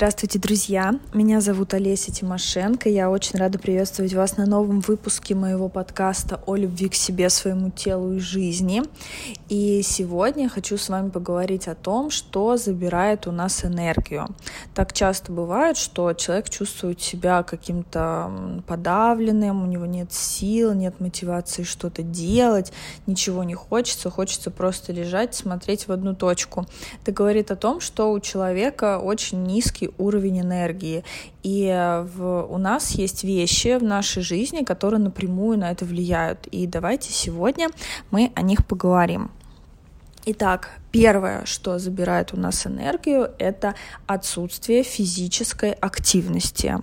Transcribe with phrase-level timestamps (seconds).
[0.00, 0.94] Здравствуйте, друзья!
[1.12, 2.88] Меня зовут Олеся Тимошенко.
[2.88, 7.68] Я очень рада приветствовать вас на новом выпуске моего подкаста о любви к себе, своему
[7.68, 8.82] телу и жизни.
[9.50, 14.28] И сегодня я хочу с вами поговорить о том, что забирает у нас энергию.
[14.74, 21.62] Так часто бывает, что человек чувствует себя каким-то подавленным, у него нет сил, нет мотивации
[21.62, 22.72] что-то делать,
[23.06, 26.64] ничего не хочется, хочется просто лежать, смотреть в одну точку.
[27.02, 31.04] Это говорит о том, что у человека очень низкий уровень энергии.
[31.42, 36.46] И э, в, у нас есть вещи в нашей жизни, которые напрямую на это влияют.
[36.48, 37.68] И давайте сегодня
[38.10, 39.30] мы о них поговорим.
[40.26, 43.74] Итак, Первое, что забирает у нас энергию, это
[44.08, 46.78] отсутствие физической активности.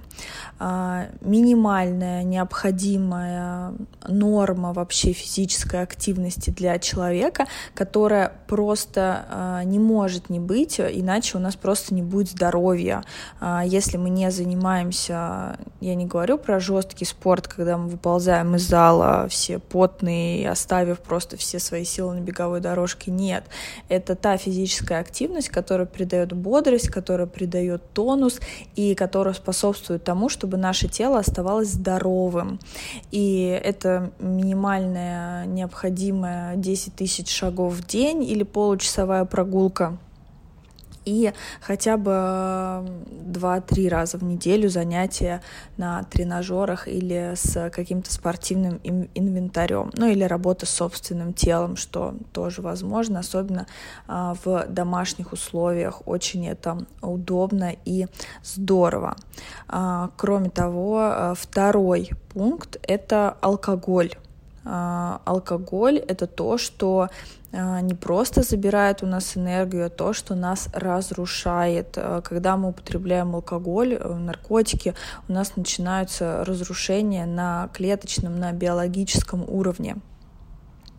[0.59, 3.73] А, минимальная необходимая
[4.07, 11.41] норма вообще физической активности для человека, которая просто а, не может не быть, иначе у
[11.41, 13.03] нас просто не будет здоровья.
[13.41, 18.61] А, если мы не занимаемся, я не говорю про жесткий спорт, когда мы выползаем из
[18.61, 23.44] зала все потные, оставив просто все свои силы на беговой дорожке, нет
[23.98, 28.39] это та физическая активность, которая придает бодрость, которая придает тонус
[28.76, 32.59] и которая способствует тому, чтобы наше тело оставалось здоровым.
[33.12, 39.98] И это минимальная необходимая 10 тысяч шагов в день или получасовая прогулка
[41.08, 45.41] и хотя бы 2-3 раза в неделю занятия
[45.77, 52.61] на тренажерах или с каким-то спортивным инвентарем, ну или работа с собственным телом, что тоже
[52.61, 53.67] возможно, особенно
[54.08, 56.02] а, в домашних условиях.
[56.05, 58.08] Очень это удобно и
[58.44, 59.16] здорово.
[59.69, 64.11] А, кроме того, а, второй пункт— это алкоголь.
[64.68, 67.10] Алкоголь— это то, что
[67.54, 71.94] а, не просто забирает у нас энергию, а то, что нас разрушает.
[71.98, 74.94] А, когда мы употребляем алкоголь, э, наркотики,
[75.30, 79.98] у нас начинаются разрушения на клеточном, на биологическом уровне.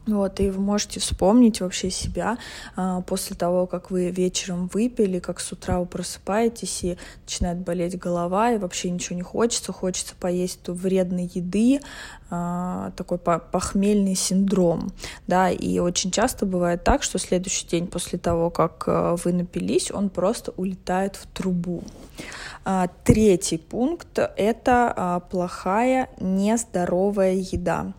[0.08, 2.38] Вот, и вы можете вспомнить вообще себя
[2.76, 7.98] а, после того, как вы вечером выпили, как с утра вы просыпаетесь и начинает болеть
[7.98, 11.82] голова, и вообще ничего не хочется, хочется поесть вредной еды,
[12.30, 14.92] а, такой похмельный синдром,
[15.26, 19.90] да, и очень часто бывает так, что следующий день после того, как а, вы напились,
[19.90, 21.82] он просто улетает в трубу.
[22.64, 27.92] А, третий пункт— это а, плохая, нездоровая еда.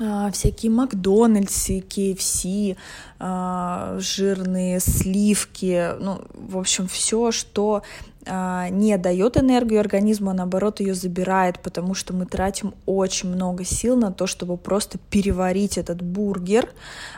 [0.00, 2.76] А, всякие Макдональдсы, KFC,
[3.18, 7.82] а, жирные сливки, ну, в общем, все, что
[8.24, 13.64] а, не дает энергию организму, а наоборот ее забирает, потому что мы тратим очень много
[13.64, 16.68] сил на то, чтобы просто переварить этот бургер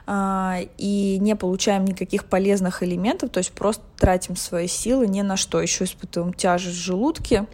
[0.08, 5.60] и не получаем никаких полезных элементов, то есть просто тратим свои силы ни на что,
[5.60, 7.46] еще испытываем тяжесть в желудке,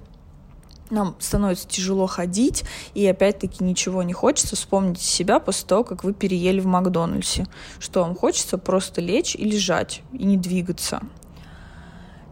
[0.91, 2.65] нам становится тяжело ходить,
[2.95, 4.57] и опять-таки ничего не хочется.
[4.57, 7.47] вспомнить себя после того, как вы переели в Макдональдсе.
[7.79, 8.59] Что вам хочется?
[8.59, 11.01] Просто лечь и лежать, и не двигаться.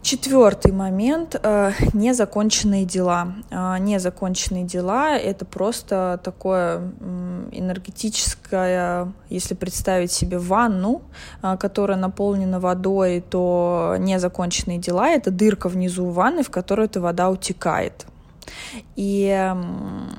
[0.04, 3.36] Четвертый момент э,— незаконченные дела.
[3.50, 6.92] Э, незаконченные дела— это просто такое
[7.50, 11.00] энергетическое, если представить себе ванну,
[11.42, 17.30] э, которая наполнена водой, то незаконченные дела— это дырка внизу ванны, в которую эта вода
[17.30, 18.04] утекает.
[18.96, 19.54] И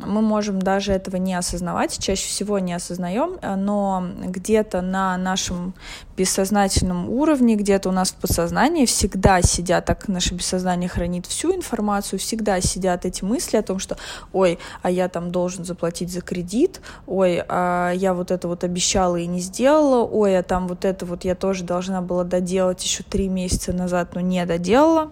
[0.05, 5.73] мы можем даже этого не осознавать, чаще всего не осознаем, э, но где-то на нашем
[6.17, 12.19] бессознательном уровне, где-то у нас в подсознании всегда сидят, так наше бессознание хранит всю информацию,
[12.19, 13.97] всегда сидят эти мысли о том, что
[14.33, 19.17] ой, а я там должен заплатить за кредит, ой, а я вот это вот обещала
[19.17, 23.03] и не сделала, ой, а там вот это вот я тоже должна была доделать еще
[23.03, 25.11] три месяца назад, но не доделала.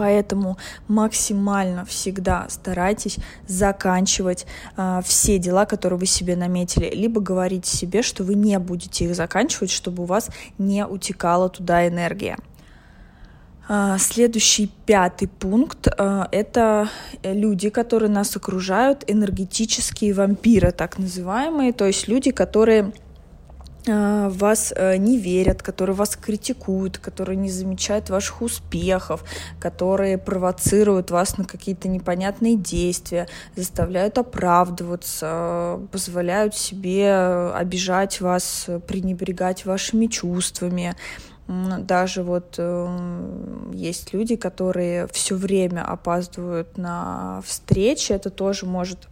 [0.00, 0.56] Поэтому
[0.88, 4.46] максимально всегда старайтесь заканчивать
[4.78, 9.14] э, все дела, которые вы себе наметили, либо говорить себе, что вы не будете их
[9.14, 12.38] заканчивать, чтобы у вас не утекала туда энергия.
[13.68, 16.88] А, следующий пятый пункт э,— это
[17.22, 22.94] люди, которые нас окружают, энергетические вампиры, так называемые, то есть люди, которые
[23.88, 29.24] а, вас э, не верят, которые вас критикуют, которые не замечают ваших успехов,
[29.58, 37.10] которые провоцируют вас на какие-то непонятные действия, заставляют оправдываться, позволяют себе
[37.54, 40.94] обижать вас, пренебрегать вашими чувствами.
[41.48, 49.09] Даже вот э, есть люди, которые все время опаздывают на встречи, это тоже может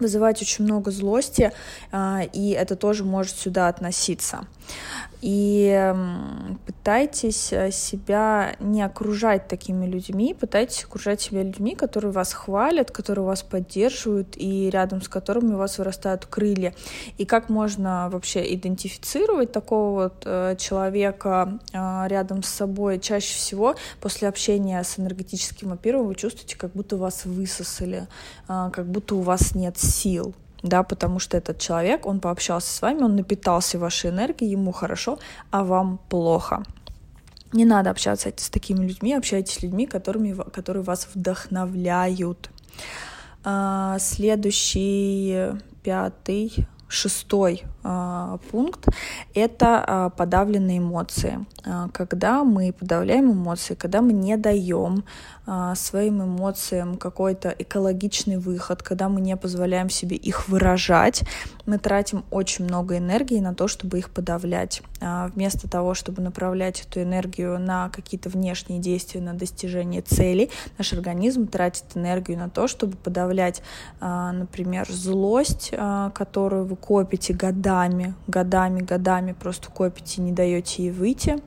[0.00, 1.52] вызывать очень много злости,
[1.92, 4.46] а, и это тоже может сюда относиться.
[5.24, 5.94] И
[6.66, 13.24] пытайтесь э, себя не окружать такими людьми, пытайтесь окружать себя людьми, которые вас хвалят, которые
[13.24, 16.74] вас поддерживают и рядом с которыми у вас вырастают крылья.
[17.16, 23.00] И как можно вообще идентифицировать такого вот э, человека э, рядом с собой?
[23.00, 28.08] Чаще всего после общения с энергетическим вампиром вы чувствуете, как будто вас высосали,
[28.46, 33.02] как будто у вас нет сил да, потому что этот человек, он пообщался с вами,
[33.02, 35.18] он напитался вашей энергией, ему хорошо,
[35.50, 36.62] а вам плохо.
[37.52, 42.50] Не надо общаться с такими людьми, общайтесь с людьми, которыми, которые вас вдохновляют.
[43.44, 45.52] А, следующий,
[45.82, 48.88] пятый, шестой э, пункт—
[49.34, 51.44] это э, подавленные эмоции.
[51.64, 55.04] Э, когда мы подавляем эмоции, когда мы не даем
[55.46, 61.22] э, своим эмоциям какой-то экологичный выход, когда мы не позволяем себе их выражать,
[61.66, 64.82] мы тратим очень много энергии на то, чтобы их подавлять.
[65.00, 70.92] Э, вместо того, чтобы направлять эту энергию на какие-то внешние действия, на достижение целей, наш
[70.92, 73.62] организм тратит энергию на то, чтобы подавлять,
[74.00, 80.90] э, например, злость, э, которую вы копите годами, годами, годами, просто копите, не даете ей
[80.90, 81.38] выйти,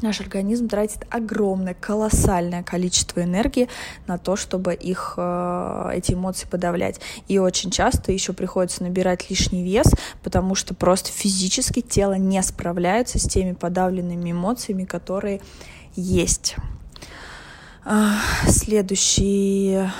[0.00, 3.68] наш организм тратит огромное, колоссальное количество энергии
[4.06, 6.98] на то, чтобы их, э, эти эмоции подавлять.
[7.28, 9.92] И очень часто еще приходится набирать лишний вес,
[10.22, 15.42] потому что просто физически тело не справляется с теми подавленными эмоциями, которые
[15.94, 16.56] есть.
[17.84, 18.14] А,
[18.46, 19.90] следующий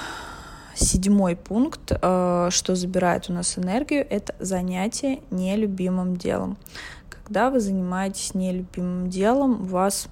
[0.78, 6.56] Седьмой пункт, э, что забирает у нас энергию, это занятие нелюбимым делом.
[7.10, 10.06] Когда вы занимаетесь нелюбимым делом, вас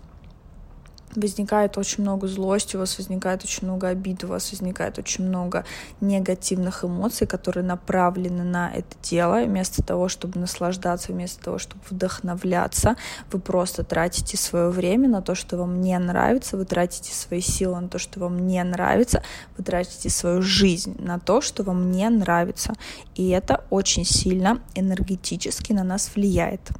[1.17, 5.65] возникает очень много злости, у вас возникает очень много обид, у вас возникает очень много
[6.01, 9.43] негативных эмоций, которые направлены на это дело.
[9.45, 12.97] Вместо того, чтобы наслаждаться, вместо того, чтобы вдохновляться,
[13.33, 17.81] вы просто тратите свое время на то, что вам не нравится, вы тратите свои силы
[17.81, 19.23] на то, что вам не нравится,
[19.57, 22.75] вы тратите свою жизнь на то, что вам не нравится.
[23.15, 26.71] И это очень сильно энергетически на нас влияет.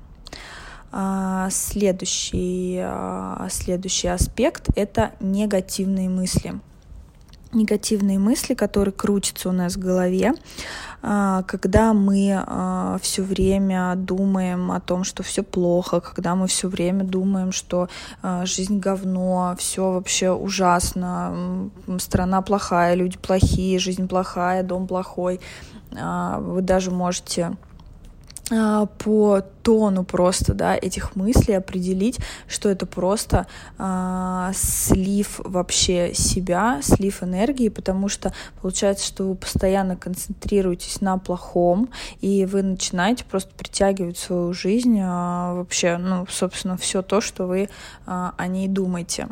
[0.99, 6.55] А, следующий, а, следующий аспект— это негативные мысли.
[7.53, 10.33] Негативные мысли, которые крутятся у нас в голове,
[11.03, 12.43] а, когда мы
[13.03, 17.91] все время думаем о том, что все плохо, когда мы все время думаем, что
[18.45, 25.41] жизнь говно, все вообще ужасно, страна плохая, люди плохие, жизнь плохая, дом плохой.
[25.93, 27.55] Вы даже можете
[28.49, 33.49] по тону просто, да, этих мыслей определить, что это просто
[33.79, 38.33] э, слив вообще себя, слив энергии, потому что
[38.63, 41.89] получается, что вы постоянно концентрируетесь на плохом,
[42.21, 47.47] и вы начинаете просто притягивать в свою жизнь э, вообще, ну, собственно, все то, что
[47.47, 47.69] вы э,
[48.07, 49.27] о ней думаете.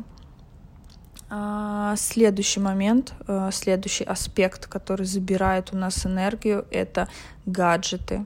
[1.97, 3.15] Следующий момент,
[3.51, 7.09] следующий аспект, который забирает у нас энергию, это
[7.47, 8.25] гаджеты.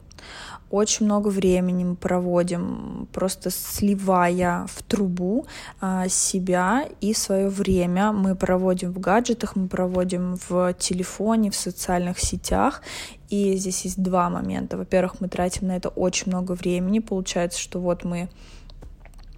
[0.70, 5.46] Очень много времени мы проводим, просто сливая в трубу
[5.80, 8.12] а, себя и свое время.
[8.12, 12.82] Мы проводим в гаджетах, мы проводим в телефоне, в социальных сетях.
[13.30, 14.76] И здесь есть два момента.
[14.76, 16.98] Во-первых, мы тратим на это очень много времени.
[16.98, 18.28] Получается, что вот мы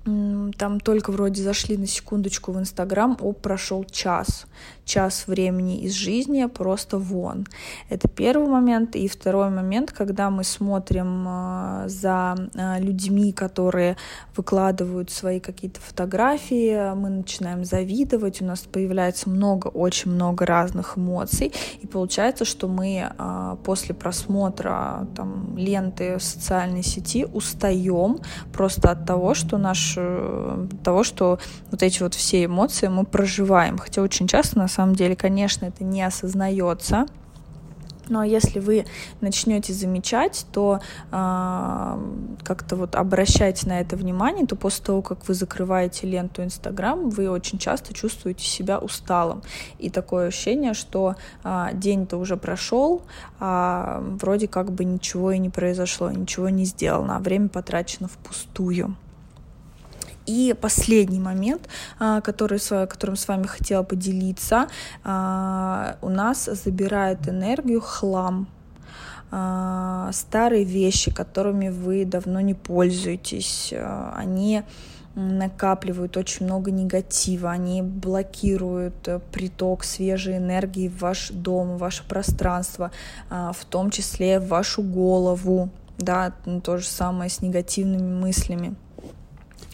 [0.05, 4.47] там только вроде зашли на секундочку в Инстаграм, о, прошел час.
[4.90, 7.47] Час времени из жизни просто вон.
[7.90, 8.97] Это первый момент.
[8.97, 13.97] И второй момент, когда мы смотрим э, за э, людьми, которые
[14.35, 21.52] выкладывают свои какие-то фотографии, мы начинаем завидовать, у нас появляется много, очень много разных эмоций.
[21.80, 28.18] И получается, что мы э, после просмотра там, ленты в социальной сети устаем
[28.52, 29.97] просто от того, что наш
[30.82, 31.38] того, что
[31.70, 33.78] вот эти вот все эмоции мы проживаем.
[33.78, 37.06] Хотя очень часто, на самом деле, конечно, это не осознается,
[38.10, 38.84] но если вы
[39.20, 40.80] начнете замечать, то
[41.12, 41.99] э,
[42.42, 47.30] как-то вот обращайте на это внимание, то после того, как вы закрываете ленту Инстаграм, вы
[47.30, 49.42] очень часто чувствуете себя усталым.
[49.78, 53.02] И такое ощущение, что э, день-то уже прошел,
[53.38, 58.96] а вроде как бы ничего и не произошло, ничего не сделано, а время потрачено впустую.
[60.30, 61.68] И последний момент,
[61.99, 64.68] а, который, которым с вами хотела поделиться,
[65.02, 68.46] а, у нас забирает энергию хлам
[69.32, 73.75] а, старые вещи, которыми вы давно не пользуетесь,
[74.14, 74.62] они
[75.16, 82.92] накапливают очень много негатива, они блокируют приток свежей энергии в ваш дом, в ваше пространство,
[83.28, 86.32] в том числе в вашу голову, да,
[86.62, 88.76] то же самое с негативными мыслями.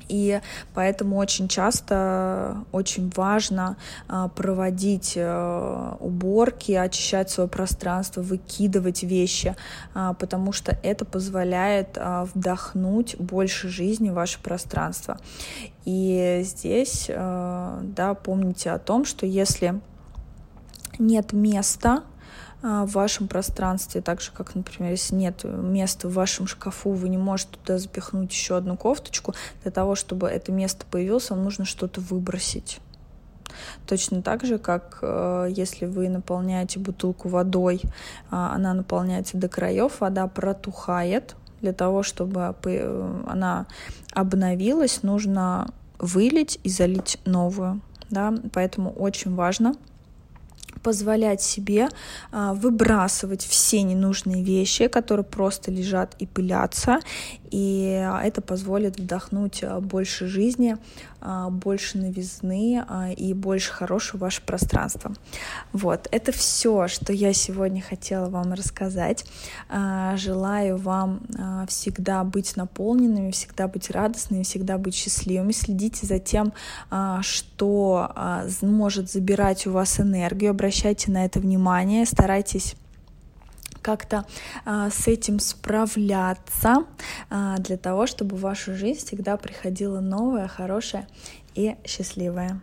[0.08, 0.40] И
[0.75, 3.76] поэтому очень часто очень важно
[4.08, 9.56] а, проводить э, уборки, очищать свое пространство, выкидывать вещи,
[9.94, 15.18] а, потому что это позволяет а, вдохнуть больше жизни в ваше пространство.
[15.84, 19.80] И здесь, да, помните о том, что если
[20.98, 22.02] нет места,
[22.66, 27.18] в вашем пространстве, так же как, например, если нет места в вашем шкафу, вы не
[27.18, 32.00] можете туда запихнуть еще одну кофточку, для того, чтобы это место появилось, вам нужно что-то
[32.00, 32.80] выбросить.
[33.87, 37.88] Точно так же, как э, если вы наполняете бутылку водой, э,
[38.30, 41.37] она наполняется до краев, вода протухает.
[41.61, 43.66] Для того, чтобы э, она
[44.12, 47.80] обновилась, нужно вылить и залить новую.
[48.11, 48.35] Да?
[48.52, 49.75] Поэтому очень важно
[50.87, 51.88] позволять себе
[52.31, 57.00] а, выбрасывать все ненужные вещи, которые просто лежат и пылятся,
[57.50, 60.76] и это позволит вдохнуть а, больше жизни,
[61.21, 62.85] а, больше новизны
[63.16, 65.12] и больше хорошего ваше пространство.
[65.73, 69.25] Вот, это все, что я сегодня хотела вам рассказать.
[70.16, 71.21] Желаю вам
[71.69, 75.52] всегда быть наполненными, всегда быть радостными, всегда быть счастливыми.
[75.52, 76.52] Следите за тем,
[77.23, 78.14] что
[78.62, 82.76] может забирать у вас энергию, обращайте на это внимание, старайтесь
[83.80, 84.26] как-то
[84.66, 86.85] а, с этим справляться
[87.30, 91.09] а, для того, чтобы в вашу жизнь всегда приходила новая, хорошая
[91.54, 92.61] и счастливая.